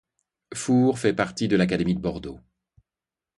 Fours 0.55 0.97
fait 0.97 1.13
partie 1.13 1.47
de 1.47 1.55
l'académie 1.55 1.93
de 1.93 2.01
Bordeaux. 2.01 2.39